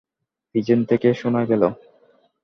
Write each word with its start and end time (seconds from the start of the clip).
পিছন 0.55 0.79
থেকে 0.89 1.07
শোনা 1.13 1.41
গেল। 1.45 1.63